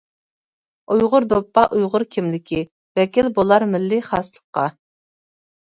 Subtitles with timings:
[0.95, 2.63] ئۇيغۇر دوپپا ئۇيغۇر كىملىكى،
[3.01, 4.69] ۋەكىل بولار مىللىي خاسلىققا.